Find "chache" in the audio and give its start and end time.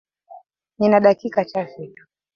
1.45-1.87